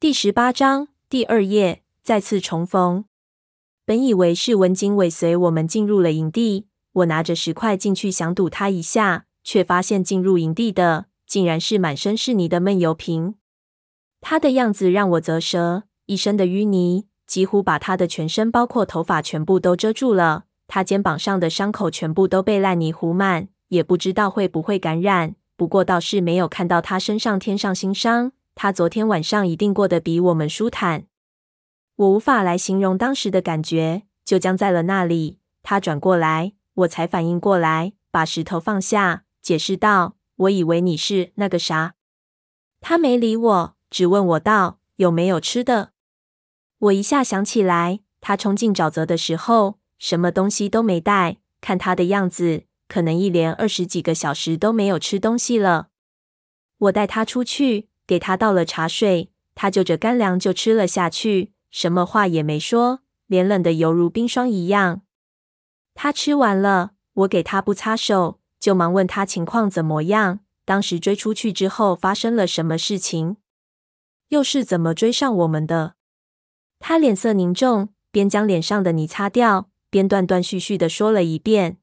[0.00, 3.04] 第十八章第二页，再次重逢。
[3.84, 13.34] 本以为是文景尾随我们进入了营地，我拿着石块进去想堵他一下，却发现进入营地的竟然是满身是泥的闷油瓶。
[14.22, 20.44] 他的样子让我啧舌，一身的淤泥几乎把他的全身，包括头发，全部都遮住了。
[20.66, 25.34] 他肩膀上的伤口全部都被烂泥糊满，也不知道会不会感染。
[25.58, 28.32] 不过倒是没有看到他身上添上新伤。
[28.54, 31.06] 他昨天晚上一定过得比我们舒坦，
[31.96, 35.38] 我无法来形容当时的感觉，就僵在了那里。
[35.62, 41.94] 他转过来，我才反应过来，把石头放下，解释道：“我以为你是那个啥。”
[42.80, 45.92] 他没理我，只问我道：“有没有吃的？”
[46.80, 55.88] 我一下想起来，他冲进沼泽的时候，什么东西都没带，看他的样子，可能一连二十几个小时都没有吃东西了。
[56.78, 57.89] 我带他出去。
[58.10, 65.02] 给他倒了茶水，他就着干粮就吃了下去，什么话也没说，脸冷得犹如冰霜一样。
[65.94, 70.40] 他吃完了，我给他不擦手，就忙问他情况怎么样。
[70.64, 73.36] 当时追出去之后发生了什么事情？
[74.30, 75.94] 又是怎么追上我们的？
[76.80, 81.78] 他脸色凝重，边将脸上的泥擦掉，边断断续续地说了一遍。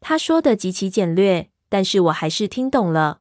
[0.00, 3.19] 他说的极其简略，但是我还是听懂了。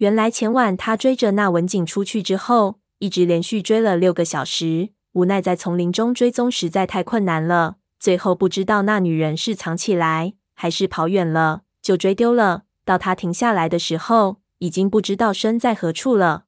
[0.00, 4.94] 原来前晚他追着那文景出去之后，一直连续追了六个小时。
[5.12, 12.62] 无奈在丛林中追踪实在太困难了，最后不知道那女人是藏起来还是跑远了，就追丢了。
[12.86, 16.44] 到他停下来的时候，已经不知道身在何处了。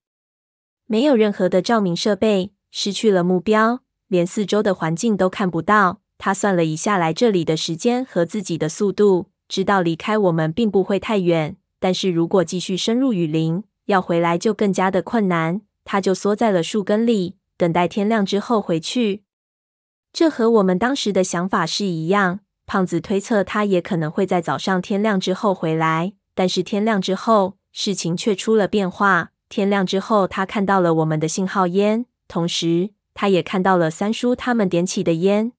[0.86, 6.00] 没有任何的照明设备，失去了目标，连四周的环境都看不到。
[6.17, 11.58] 他算了一下来这里的时间和自己的速度，知道离开我们并不会太远。
[11.83, 15.62] 但是如果继续深入雨林，要回来就更加的困难。
[15.84, 19.24] 他就缩在了树根里，等待天亮之后回去。
[20.12, 22.39] 这和我们当时的想法是一样。
[22.66, 29.33] 胖子推测他也可能会在早上天亮之后回来，但是天亮之后事情却出了变化。
[29.48, 35.52] 天亮之后，他看到了我们的信号烟，同时他也看到了三叔他们点起的烟。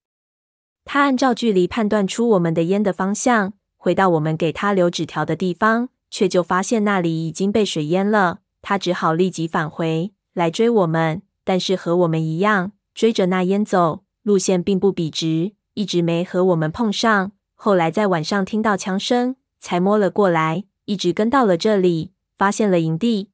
[0.86, 5.90] 他按照距离判断出我们的烟的方向，回到我们给他留纸条的地方。
[6.13, 11.24] 却就发现那里已经被水淹了，他只好立即返回来追我们。
[11.44, 17.31] 但是和我们一样，追着那烟走，路线并不笔直，一直没和我们碰上。
[17.56, 23.31] 后来在晚上听到枪声，才摸了过来，一直跟到了这里，发现了营地。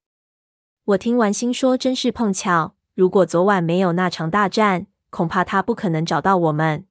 [0.86, 2.76] 我听完心说，真是碰巧。
[2.96, 6.86] 如果昨晚没有那场大战，恐怕他不可能找到我们。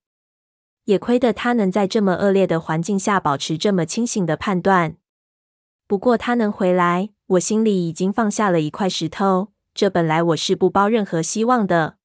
[0.84, 4.96] 也亏得他能在这么恶劣的环境下保持这么清醒的判断。
[5.88, 9.52] 不过他能回来，我心里已经放下了一块石头。
[9.72, 11.96] 这本来我是不抱任何希望的。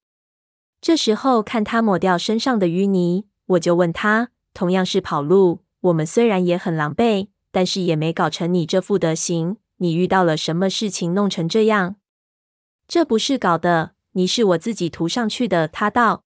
[0.80, 9.58] 这时候看他抹掉身上的淤泥，我就问他：同样是跑路，我们虽然也很狼狈，但是也没搞成你这副德行。
[9.76, 11.96] 你遇到了什么事情弄成这样？
[12.88, 15.68] 这不是搞的，你是我自己涂上去的。
[15.68, 16.24] 他道。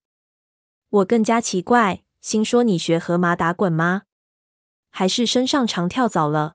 [0.89, 4.03] 我更加奇怪，心说你学河马打滚吗？
[4.89, 6.53] 还是身上长跳蚤了？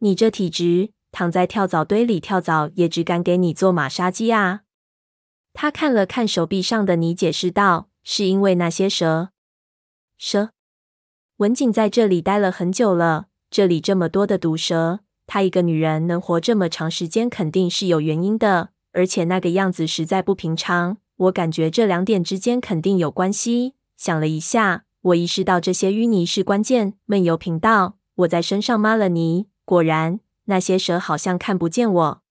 [0.00, 4.60] 你这体质，躺在跳蚤堆里跳蚤也只敢给你做马杀鸡啊！
[5.52, 9.30] 他看了看手臂上的泥，解释道：“是因为那些蛇。
[10.16, 10.50] 蛇，
[11.38, 18.70] 文景在这里待了很久了，这里这么多的毒蛇，她一个女人能活这么长时间，肯定是有原因的。
[18.92, 23.74] 而且那个样子实在不平常，我感觉这两点之间肯定有关系。
[23.96, 26.94] 想了一下，我意识到这些淤泥是关键。
[27.06, 32.22] 闷油瓶道，我在身上抹了泥。”果然，那些蛇好像看不见我。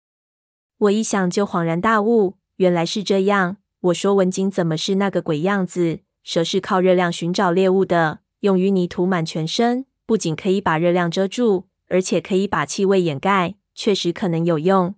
[0.79, 3.57] 我一想就恍然大悟，原来是这样。
[3.79, 5.99] 我说文景怎么是那个鬼样子？
[6.23, 14.95] 蛇是靠热量寻找猎物的，用淤泥涂满全身，不仅可以把热量遮住，而且可以把气味掩盖，确实可能有用。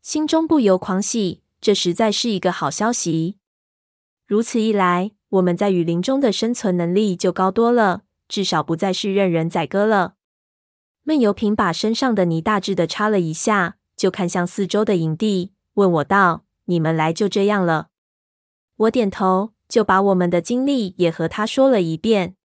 [0.00, 3.36] 心中不由狂喜，这实在是一个好消息。
[4.26, 10.14] 如此一来，我们在雨林中的生存能力就高多了，至少不再是任人宰割了。
[11.04, 17.88] 闷油瓶把身上的泥大致的擦了一下，就看向四周的营地，问我道：“你们来就这样了？”
[18.76, 22.36] 我点头，就把我们的经历也和他说了一遍。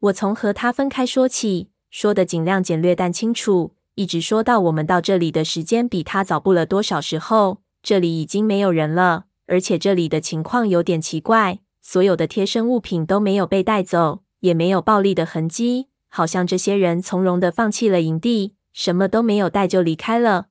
[0.00, 15.88] 我从和他分开说起，说的尽量简略但清楚，一直说到我们到这里的时间比他早不了多少时候，这里已经没有人了，而且这里的情况有点奇怪，所有的贴身物品都没有被带走，也没有暴力的痕迹。
[16.10, 20.48] 好像这些人从容的放弃了营地，什么都没有带就离开了。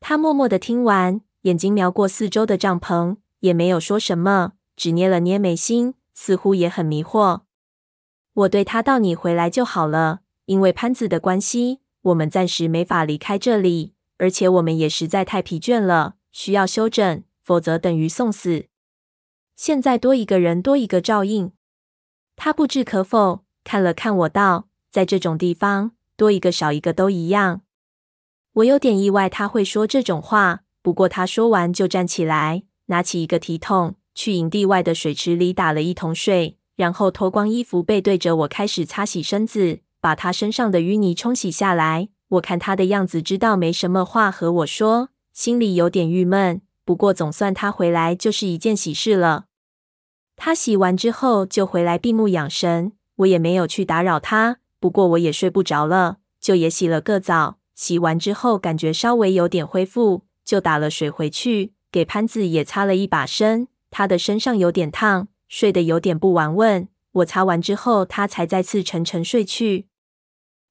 [0.00, 7.42] 他默默的听完，眼睛瞄过四周的帐篷，也没有说什么，只捏了捏眉心，似乎也很迷惑。
[8.32, 18.66] 我对他道：“你回来就好了，因为潘子的关系，我们暂时没法离开这里，而且我们也实在太疲倦了，需要休整，否则等于送死。
[19.54, 21.52] 现在多一个人，多一个照应。”
[22.34, 27.62] 他不置可否，看了看我道：“在这种地方，多一个少一个都一样。”
[28.54, 30.62] 我有点意外他会说这种话。
[30.82, 42.08] 不过他说完就站起来，拿起一个提桶，去营地外的水池里打了一桶水，然后脱光衣服，背对着我开始擦洗身子，把他身上的淤泥冲洗下来。
[42.30, 46.60] 我看他的样子，知道没什么话和我说，心里有点郁闷。
[46.84, 49.44] 不过总算他回来就是一件喜事了。
[50.34, 54.58] 他洗完之后就回来闭目养神，我也没有去打扰他。
[54.78, 57.58] 不过我也睡不着了，就也洗了个澡。
[57.74, 60.24] 洗完之后感觉稍微有点恢复。
[60.44, 63.68] 就打了水回去，给潘子也擦了一把身。
[63.92, 66.88] 他的身上有点烫，睡得有点不安稳。
[67.12, 69.86] 我擦完之后，他才再次沉沉睡去。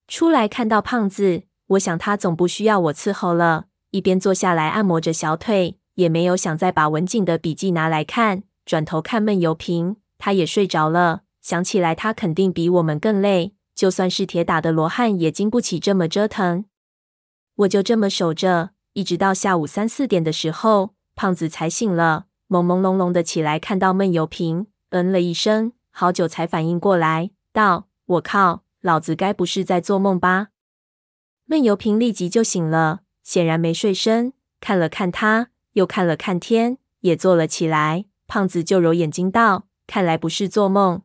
[0.09, 8.44] 出来看到胖子，我想他总不需要我伺候了，一边坐下来按摩着小腿，也没有想再把文景的笔记拿来看。
[8.65, 11.21] 转头看闷油瓶，他也睡着了。
[11.42, 16.66] 想起来他肯定比我们更累，就算是铁打的罗汉也经不起这么折腾。
[17.56, 18.72] 我就这么守着。
[18.94, 30.50] 一直到下午三四点的时候，胖子才醒了，朦朦胧胧的起来，看到闷油瓶，嗯了一声，好久才反应过来，道：“我靠，老子该不是在做梦吧？”
[31.48, 38.06] 闷油瓶立即就醒了，显然没睡深，看了看他，又看了看天，也坐了起来。
[38.28, 41.02] 胖子就揉眼睛道：“看来不是做梦。”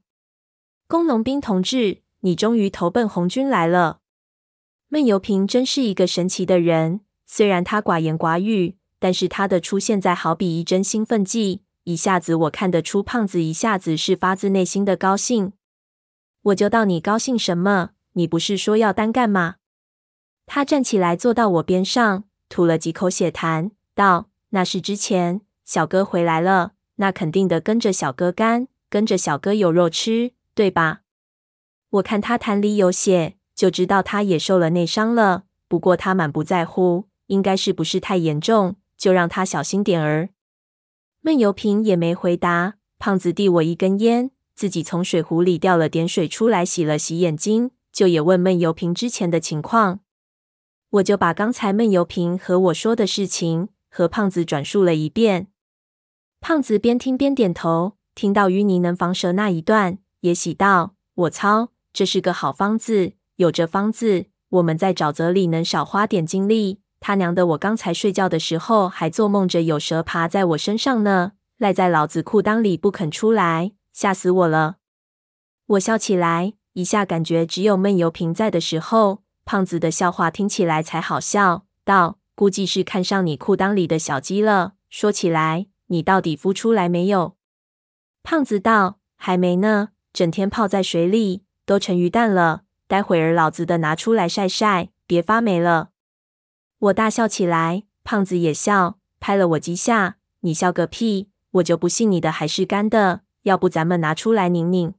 [0.88, 3.98] 工农兵同志，你终于投奔红军来了。
[4.88, 7.00] 闷油瓶真是一个神奇的人。
[7.26, 15.54] 虽然他寡言寡语，但是他的出现在好比一针兴奋剂，一下子我看得出胖子一下子是发自内心的高兴。
[16.42, 17.90] 我就道，你高兴什么？
[18.12, 19.56] 你不是说要单干吗？
[20.46, 31.02] 他站起来坐到我边上，吐了几口血痰，道：“那是之前小哥回来了，那肯定的跟着小哥干，跟着小哥有肉吃，对吧？”
[31.90, 35.44] 我看他痰里有血，就知道他也受了内伤了。
[35.68, 37.04] 不过他满不在乎。
[37.28, 40.28] 应该是不是太严重，就让他小心点儿。
[41.22, 42.74] 闷油瓶也没回答。
[43.00, 49.98] 胖子递我一根烟，自己从水壶里掉了点水出来洗了洗眼睛，就也问闷油瓶之前的情况。
[50.90, 55.48] 我就把刚才闷油瓶和我说的事情和胖子转述了一遍。
[56.40, 63.12] 胖子边听边点头，听到淤泥能防蛇那一段，也喜道：“我操，这是个好方子。
[63.36, 67.46] 有这方子，我们在沼泽里能少花点精力。”他娘的！
[67.48, 74.78] 我刚才睡觉的时候还做梦着有蛇爬在我身上呢，赖在老子裤裆里不肯出来，吓死我了！
[75.66, 81.66] 我笑起来，一下感觉只有闷油瓶在的时候，胖子的笑话听起来才好笑。
[81.84, 84.72] 道：“估计是看上你裤裆里的小鸡了。
[84.90, 87.36] 说起来，你到底孵出来没有？”
[88.24, 92.62] 胖子道：“还没呢，整天泡在水里，都成鱼蛋了。
[92.88, 95.90] 待会儿老子的拿出来晒晒，别发霉了。”
[96.88, 100.16] 我大笑起来，胖子也笑，拍了我几下。
[100.40, 101.28] 你笑个屁！
[101.50, 103.20] 我就不信你的还是干的。
[103.42, 104.94] 要不咱们拿出来拧拧？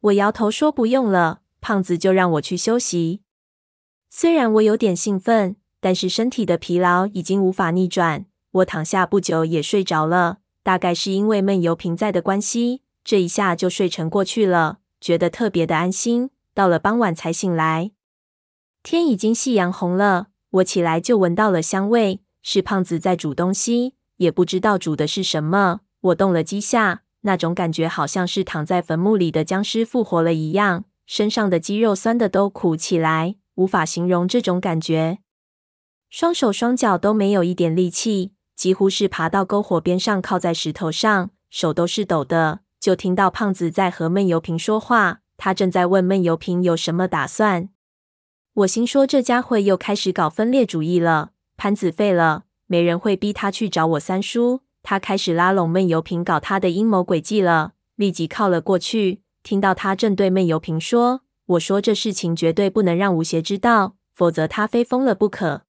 [0.00, 1.40] 我摇头说不用了。
[1.60, 3.20] 胖子就让我去休息。
[4.08, 8.24] 虽然我有点兴奋，但是身体的疲劳已经无法逆转。
[8.52, 16.30] 我躺下不久也睡着了，大概是因为闷油瓶在的关系，这一下就睡沉过去了，觉得特别的安心。
[16.54, 17.92] 到了傍晚才醒来，
[18.82, 20.28] 天已经夕阳红了。
[20.50, 25.80] 我起来就闻到了香味，是胖子在煮东西，也不知道煮的是什么。
[26.00, 35.20] 我动了几下，那种感觉好像是躺在坟墓里的僵尸复活了一样，身上的肌肉酸的都苦起来，无法形容这种感觉。
[36.10, 42.60] 双手双脚都没有一点力气，几乎是爬到篝火边上靠在石头上，手都是抖的。
[42.82, 47.68] 就听到胖子在和闷油瓶说话，他正在问闷油瓶有什么打算。
[48.54, 51.30] 我心说，这家伙又开始搞分裂主义了。
[51.56, 54.62] 潘子废了，没人会逼他去找我三叔。
[54.82, 57.74] 他开始拉拢闷油瓶，搞他的阴谋诡计了。
[57.94, 65.62] 立即靠了过去，听到他正对闷油瓶说：“我说这事情绝对不能让吴邪知道，否则他非疯了不可。”